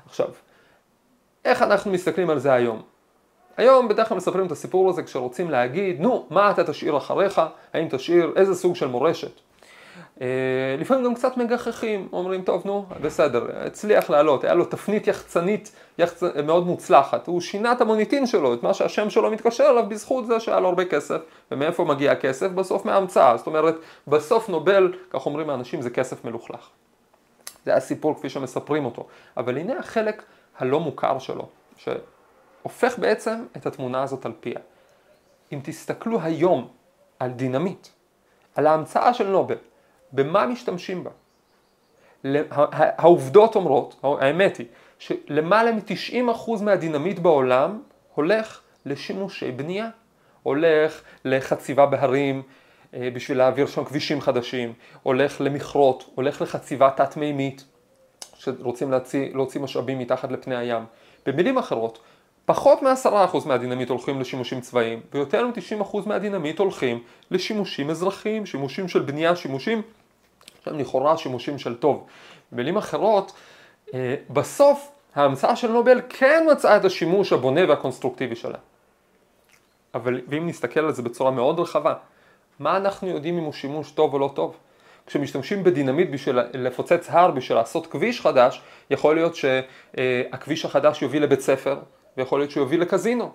עכשיו, 0.06 0.30
איך 1.46 1.62
אנחנו 1.62 1.92
מסתכלים 1.92 2.30
על 2.30 2.40
זה 2.40 2.54
היום? 2.54 2.82
היום 3.58 3.88
בדרך 3.88 4.10
כלל 4.10 4.18
מספרים 4.18 4.46
את 4.46 4.52
הסיפור 4.52 4.90
הזה 4.90 5.04
כשרוצים 5.04 5.52
להגיד, 5.52 6.02
נו, 6.02 6.26
מה 6.30 6.52
אתה 6.52 6.64
תשאיר 6.64 6.98
אחריך, 6.98 7.42
האם 7.74 7.88
תשאיר 7.90 8.34
איזה 8.36 8.56
סוג 8.56 8.76
של 8.76 8.88
מורשת. 8.88 9.32
אה, 10.22 10.28
לפעמים 10.80 11.04
גם 11.06 11.16
קצת 11.16 11.38
מגחכים, 11.38 12.08
אומרים, 12.14 12.42
טוב, 12.42 12.62
נו, 12.66 12.86
בסדר, 13.02 13.48
הצליח 13.66 14.10
לעלות, 14.10 14.44
היה 14.44 14.54
לו 14.54 14.66
תפנית 14.66 15.08
יחצנית 15.08 15.72
יחצ... 15.98 16.24
מאוד 16.24 16.68
מוצלחת, 16.68 17.28
הוא 17.28 17.42
שינה 17.42 17.72
את 17.72 17.82
המוניטין 17.82 18.26
שלו, 18.26 18.54
את 18.54 18.64
מה 18.64 18.74
שהשם 18.74 19.10
שלו 19.10 19.32
מתקשר 19.32 19.68
אליו 19.70 19.86
בזכות 19.90 20.26
זה 20.26 20.40
שהיה 20.40 20.60
לו 20.60 20.68
הרבה 20.70 20.86
כסף, 20.86 21.22
ומאיפה 21.52 21.84
מגיע 21.84 22.12
הכסף? 22.12 22.48
בסוף 22.48 22.86
מההמצאה, 22.86 23.38
זאת 23.38 23.48
אומרת, 23.48 23.76
בסוף 24.08 24.50
נובל, 24.50 24.94
כך 25.10 25.26
אומרים 25.26 25.50
האנשים, 25.50 25.82
זה 25.82 25.90
כסף 25.90 26.26
מלוכלך. 26.26 26.70
זה 27.66 27.76
הסיפור 27.76 28.16
כפי 28.16 28.30
שמספרים 28.30 28.86
אותו, 28.86 29.08
אבל 29.38 29.58
הנה 29.58 29.80
החלק 29.80 30.24
הלא 30.60 30.80
מוכר 30.80 31.20
שלו, 31.20 31.48
שהופך 32.62 33.00
בעצם 33.00 33.46
את 33.58 33.66
התמונה 33.66 34.04
הזאת 34.04 34.26
על 34.26 34.34
פיה. 34.40 34.60
אם 35.54 35.60
תסתכלו 35.64 36.22
היום 36.22 36.68
על 37.20 37.32
דינמיט, 37.32 37.88
על 38.56 38.68
ההמצאה 38.68 39.14
של 39.14 39.28
נובל, 39.28 39.58
במה 40.12 40.46
משתמשים 40.46 41.04
בה? 41.04 41.12
העובדות 42.74 43.56
אומרות, 43.56 44.00
האמת 44.04 44.58
היא, 44.58 44.68
שלמעלה 45.00 45.72
מ-90% 45.72 46.62
מהדינמיט 46.62 47.20
בעולם 47.20 47.82
הולך 48.16 48.62
לשימושי 48.86 49.52
בנייה. 49.52 49.90
הולך 50.44 51.02
לחציבה 51.26 51.86
בהרים 51.86 52.42
אה, 52.94 53.10
בשביל 53.14 53.38
להעביר 53.38 53.68
שם 53.68 53.84
כבישים 53.86 54.22
חדשים, 54.22 54.74
הולך 55.04 55.42
למכרות, 55.42 56.10
הולך 56.16 56.42
לחציבה 56.42 56.90
תת-מימית, 56.96 57.64
שרוצים 58.36 58.92
להוציא, 58.92 59.30
להוציא 59.34 59.62
משאבים 59.62 60.00
מתחת 60.00 60.32
לפני 60.32 60.56
הים. 60.56 60.84
במילים 61.26 61.58
אחרות, 61.58 62.00
פחות 62.46 62.82
מ-10% 62.82 63.38
מהדינמיט 63.46 63.90
הולכים 63.90 64.20
לשימושים 64.22 64.62
צבאיים, 64.62 65.02
ויותר 65.14 65.48
מ-90% 65.48 65.98
מהדינמיט 66.06 66.60
הולכים 66.60 67.04
לשימושים 67.32 67.90
אזרחיים, 67.90 68.46
שימושים 68.46 68.88
של 68.88 69.00
בנייה, 69.00 69.36
שימושים 69.36 69.82
שהם 70.66 70.80
לכאורה 70.80 71.18
שימושים 71.18 71.60
של 71.60 71.76
טוב. 71.76 72.06
במילים 72.52 72.78
אחרות, 72.78 73.32
אה, 73.94 74.16
בסוף 74.30 74.92
ההמצאה 75.16 75.56
של 75.56 75.72
נובל 75.72 76.02
כן 76.10 76.48
מצאה 76.52 76.78
את 76.78 76.86
השימוש 76.86 77.34
הבונה 77.34 77.62
והקונסטרוקטיבי 77.70 78.36
שלה. 78.36 78.58
אבל 79.94 80.22
ואם 80.28 80.48
נסתכל 80.48 80.80
על 80.80 80.92
זה 80.92 81.02
בצורה 81.02 81.32
מאוד 81.32 81.60
רחבה, 81.60 81.94
מה 82.60 82.78
אנחנו 82.78 83.08
יודעים 83.08 83.38
אם 83.38 83.44
הוא 83.44 83.54
שימוש 83.54 83.92
טוב 83.92 84.14
או 84.14 84.20
לא 84.20 84.32
טוב? 84.34 84.58
כשמשתמשים 85.08 85.64
בדינמיט 85.64 86.10
בשביל 86.10 86.40
לפוצץ 86.54 87.08
הר, 87.10 87.32
בשביל 87.32 87.58
לעשות 87.58 87.88
כביש 87.88 88.22
חדש, 88.22 88.62
יכול 88.90 89.16
להיות 89.16 89.36
שהכביש 89.36 90.66
החדש 90.66 91.02
יוביל 91.02 91.24
לבית 91.24 91.42
ספר, 91.42 91.80
ויכול 92.18 92.40
להיות 92.40 92.52
שהוא 92.52 92.62
יוביל 92.62 92.82
לקזינו. 92.82 93.32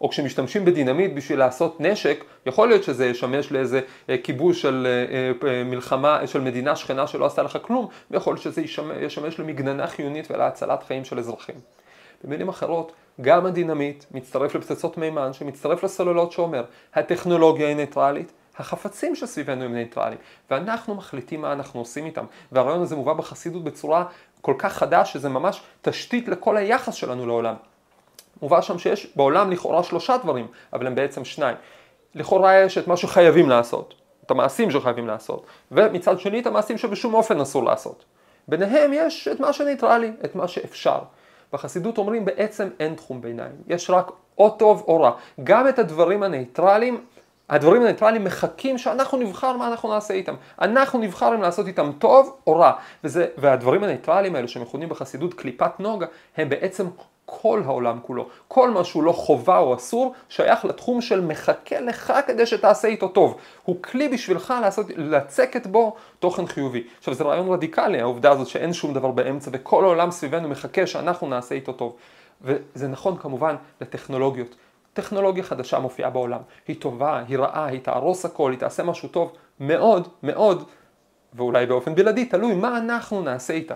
או 0.00 0.08
כשמשתמשים 0.08 0.64
בדינמיט 0.64 1.12
בשביל 1.14 1.38
לעשות 1.38 1.80
נשק, 1.80 2.24
יכול 2.46 2.68
להיות 2.68 2.84
שזה 2.84 3.06
ישמש 3.06 3.52
לאיזה 3.52 3.80
אה, 4.10 4.16
כיבוש 4.18 4.62
של 4.62 4.86
אה, 4.86 5.48
אה, 5.48 5.64
מלחמה, 5.64 6.26
של 6.26 6.40
מדינה 6.40 6.76
שכנה 6.76 7.06
שלא 7.06 7.26
עשתה 7.26 7.42
לך 7.42 7.58
כלום, 7.62 7.88
ויכול 8.10 8.34
להיות 8.34 8.42
שזה 8.42 8.60
ישמש, 8.60 8.96
ישמש 9.00 9.40
למגננה 9.40 9.86
חיונית 9.86 10.30
ולהצלת 10.30 10.82
חיים 10.82 11.04
של 11.04 11.18
אזרחים. 11.18 11.54
במילים 12.24 12.48
אחרות, 12.48 12.92
גם 13.20 13.46
הדינמיט 13.46 14.04
מצטרף 14.10 14.54
לפצצות 14.54 14.98
מימן, 14.98 15.32
שמצטרף 15.32 15.84
לסוללות 15.84 16.32
שאומר, 16.32 16.64
הטכנולוגיה 16.94 17.68
היא 17.68 17.76
ניטרלית, 17.76 18.32
החפצים 18.58 19.16
שסביבנו 19.16 19.64
הם 19.64 19.74
ניטרליים, 19.74 20.18
ואנחנו 20.50 20.94
מחליטים 20.94 21.40
מה 21.40 21.52
אנחנו 21.52 21.80
עושים 21.80 22.06
איתם. 22.06 22.24
והרעיון 22.52 22.82
הזה 22.82 22.96
מובא 22.96 23.12
בחסידות 23.12 23.64
בצורה 23.64 24.04
כל 24.40 24.54
כך 24.58 24.72
חדה, 24.72 25.04
שזה 25.04 25.28
ממש 25.28 25.62
תשתית 25.82 26.28
לכל 26.28 26.56
היחס 26.56 26.94
שלנו 26.94 27.26
לעולם. 27.26 27.54
מובא 28.42 28.60
שם 28.60 28.78
שיש 28.78 29.12
בעולם 29.16 29.50
לכאורה 29.50 29.82
שלושה 29.82 30.16
דברים, 30.16 30.46
אבל 30.72 30.86
הם 30.86 30.94
בעצם 30.94 31.24
שניים. 31.24 31.56
לכאורה 32.14 32.58
יש 32.60 32.78
את 32.78 32.88
מה 32.88 32.96
שחייבים 32.96 33.48
לעשות, 33.48 33.94
את 34.26 34.30
המעשים 34.30 34.70
שחייבים 34.70 35.06
לעשות, 35.06 35.46
ומצד 35.72 36.20
שני 36.20 36.40
את 36.40 36.46
המעשים 36.46 36.78
שבשום 36.78 37.14
אופן 37.14 37.40
אסור 37.40 37.64
לעשות. 37.64 38.04
ביניהם 38.48 38.90
יש 38.94 39.28
את 39.28 39.40
מה 39.40 39.52
שניטרלי, 39.52 40.12
את 40.24 40.34
מה 40.34 40.48
שאפשר. 40.48 40.98
בחסידות 41.52 41.98
אומרים 41.98 42.24
בעצם 42.24 42.68
אין 42.80 42.94
תחום 42.94 43.20
ביניים, 43.20 43.52
יש 43.66 43.90
רק 43.90 44.10
או 44.38 44.50
טוב 44.50 44.84
או 44.88 45.00
רע. 45.00 45.12
גם 45.44 45.68
את 45.68 45.78
הדברים 45.78 46.22
הניטרליים, 46.22 47.04
הדברים 47.48 47.82
הניטרליים 47.82 48.24
מחכים 48.24 48.78
שאנחנו 48.78 49.18
נבחר 49.18 49.56
מה 49.56 49.68
אנחנו 49.68 49.88
נעשה 49.88 50.14
איתם. 50.14 50.34
אנחנו 50.60 50.98
נבחר 50.98 51.34
אם 51.34 51.42
לעשות 51.42 51.66
איתם 51.66 51.90
טוב 51.98 52.36
או 52.46 52.58
רע. 52.58 52.72
וזה, 53.04 53.26
והדברים 53.38 53.84
הניטרליים 53.84 54.36
האלה 54.36 54.48
שמכונים 54.48 54.88
בחסידות 54.88 55.34
קליפת 55.34 55.80
נוגה, 55.80 56.06
הם 56.36 56.48
בעצם 56.48 56.86
כל 57.32 57.62
העולם 57.66 57.98
כולו. 58.02 58.28
כל 58.48 58.70
מה 58.70 58.84
שהוא 58.84 59.02
לא 59.02 59.12
חובה 59.12 59.58
או 59.58 59.74
אסור, 59.74 60.14
שייך 60.28 60.64
לתחום 60.64 61.00
של 61.00 61.20
מחכה 61.20 61.80
לך 61.80 62.12
כדי 62.26 62.46
שתעשה 62.46 62.88
איתו 62.88 63.08
טוב. 63.08 63.36
הוא 63.64 63.82
כלי 63.82 64.08
בשבילך 64.08 64.54
לעשות, 64.60 64.86
לצקת 64.96 65.66
בו 65.66 65.96
תוכן 66.18 66.46
חיובי. 66.46 66.84
עכשיו 66.98 67.14
זה 67.14 67.24
רעיון 67.24 67.48
רדיקלי, 67.48 68.00
העובדה 68.00 68.30
הזאת 68.30 68.46
שאין 68.46 68.72
שום 68.72 68.94
דבר 68.94 69.10
באמצע 69.10 69.50
וכל 69.54 69.84
העולם 69.84 70.10
סביבנו 70.10 70.48
מחכה 70.48 70.86
שאנחנו 70.86 71.28
נעשה 71.28 71.54
איתו 71.54 71.72
טוב. 71.72 71.96
וזה 72.42 72.88
נכון 72.88 73.16
כמובן 73.16 73.56
לטכנולוגיות. 73.80 74.56
טכנולוגיה 74.92 75.42
חדשה 75.42 75.78
מופיעה 75.78 76.10
בעולם. 76.10 76.40
היא 76.68 76.76
טובה, 76.76 77.22
היא 77.28 77.38
רעה, 77.38 77.66
היא 77.66 77.80
תהרוס 77.80 78.24
הכל, 78.24 78.50
היא 78.50 78.58
תעשה 78.58 78.82
משהו 78.82 79.08
טוב 79.08 79.32
מאוד 79.60 80.08
מאוד, 80.22 80.64
ואולי 81.34 81.66
באופן 81.66 81.94
בלעדי, 81.94 82.24
תלוי 82.24 82.54
מה 82.54 82.78
אנחנו 82.78 83.22
נעשה 83.22 83.52
איתה. 83.52 83.74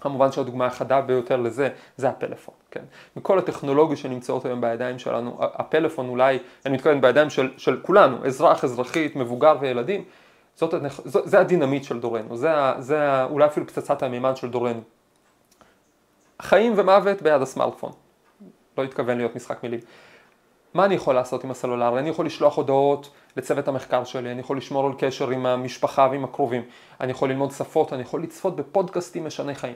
כמובן 0.00 0.32
שהדוגמה 0.32 0.66
החדה 0.66 1.00
ביותר 1.00 1.36
לזה 1.36 1.68
זה 1.96 2.08
הפלאפון, 2.08 2.54
כן? 2.70 2.84
מכל 3.16 3.38
הטכנולוגיות 3.38 3.98
שנמצאות 3.98 4.44
היום 4.44 4.60
בידיים 4.60 4.98
שלנו, 4.98 5.36
הפלאפון 5.40 6.08
אולי, 6.08 6.38
אני 6.66 6.74
מתכוון 6.74 7.00
בידיים 7.00 7.30
של, 7.30 7.50
של 7.56 7.80
כולנו, 7.82 8.26
אזרח, 8.26 8.64
אזרחית, 8.64 9.16
מבוגר 9.16 9.56
וילדים, 9.60 10.04
זאת, 10.56 10.74
זאת, 11.04 11.28
זה 11.28 11.40
הדינמיט 11.40 11.84
של 11.84 12.00
דורנו, 12.00 12.36
זה, 12.36 12.50
זה 12.78 13.24
אולי 13.24 13.46
אפילו 13.46 13.66
פצצת 13.66 14.02
המימן 14.02 14.36
של 14.36 14.50
דורנו. 14.50 14.80
חיים 16.42 16.72
ומוות 16.76 17.22
ביד 17.22 17.42
הסמארטפון. 17.42 17.92
לא 18.78 18.82
התכוון 18.82 19.16
להיות 19.16 19.36
משחק 19.36 19.62
מילים. 19.62 19.80
מה 20.74 20.84
אני 20.84 20.94
יכול 20.94 21.14
לעשות 21.14 21.44
עם 21.44 21.50
הסלולרי? 21.50 22.00
אני 22.00 22.08
יכול 22.08 22.26
לשלוח 22.26 22.56
הודעות 22.56 23.10
לצוות 23.36 23.68
המחקר 23.68 24.04
שלי, 24.04 24.32
אני 24.32 24.40
יכול 24.40 24.56
לשמור 24.56 24.86
על 24.86 24.92
קשר 24.98 25.30
עם 25.30 25.46
המשפחה 25.46 26.08
ועם 26.10 26.24
הקרובים, 26.24 26.62
אני 27.00 27.10
יכול 27.10 27.30
ללמוד 27.30 27.50
שפות, 27.50 27.92
אני 27.92 28.02
יכול 28.02 28.22
לצפות 28.22 28.56
בפודקאסטים 28.56 29.24
משני 29.26 29.54
חיים. 29.54 29.74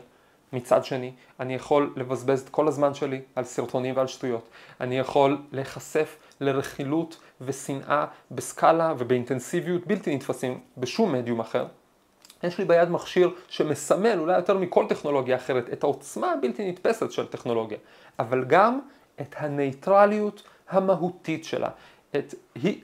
מצד 0.52 0.84
שני, 0.84 1.12
אני 1.40 1.54
יכול 1.54 1.92
לבזבז 1.96 2.40
את 2.40 2.48
כל 2.48 2.68
הזמן 2.68 2.94
שלי 2.94 3.20
על 3.36 3.44
סרטונים 3.44 3.96
ועל 3.96 4.06
שטויות. 4.06 4.48
אני 4.80 4.98
יכול 4.98 5.38
להיחשף 5.52 6.16
לרכילות 6.40 7.16
ושנאה 7.40 8.06
בסקאלה 8.30 8.94
ובאינטנסיביות 8.98 9.86
בלתי 9.86 10.16
נתפסים 10.16 10.60
בשום 10.78 11.12
מדיום 11.12 11.40
אחר. 11.40 11.66
יש 12.42 12.58
לי 12.58 12.64
ביד 12.64 12.90
מכשיר 12.90 13.30
שמסמל, 13.48 14.18
אולי 14.18 14.36
יותר 14.36 14.58
מכל 14.58 14.86
טכנולוגיה 14.88 15.36
אחרת, 15.36 15.72
את 15.72 15.84
העוצמה 15.84 16.32
הבלתי 16.32 16.68
נתפסת 16.68 17.12
של 17.12 17.26
טכנולוגיה, 17.26 17.78
אבל 18.18 18.44
גם 18.44 18.80
את 19.20 19.34
הנייטרליות 19.38 20.42
המהותית 20.68 21.44
שלה. 21.44 21.68
את, 22.16 22.34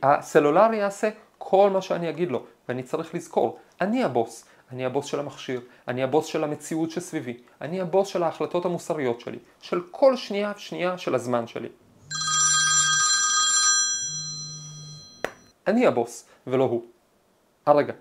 הסלולרי 0.03 0.77
יעשה 0.77 1.09
כל 1.39 1.71
מה 1.71 1.83
שאני 1.83 2.11
אגיד 2.11 2.31
לו, 2.31 2.45
ואני 2.69 2.83
צריך 2.83 3.15
לזכור, 3.15 3.59
אני 3.81 4.05
הבוס, 4.05 4.45
אני 4.73 4.85
הבוס 4.85 5.07
של 5.07 5.21
המכשיר, 5.21 5.61
אני 5.89 6.03
הבוס 6.03 6.27
של 6.27 6.45
המציאות 6.45 6.91
שסביבי, 6.91 7.37
אני 7.61 7.81
הבוס 7.81 8.09
של 8.09 8.23
ההחלטות 8.23 8.65
המוסריות 8.65 9.21
שלי, 9.21 9.39
של 9.61 9.81
כל 9.91 10.17
שנייה 10.17 10.53
ושנייה 10.57 10.99
של 10.99 11.15
הזמן 11.15 11.47
שלי. 11.47 11.69
אני 15.67 15.87
הבוס, 15.87 16.29
ולא 16.47 16.65
הוא. 16.65 16.85
הרגע, 17.67 17.93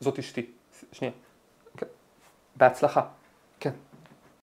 זאת 0.00 0.18
אשתי. 0.18 0.46
שנייה. 0.92 1.12
בהצלחה. 2.56 3.02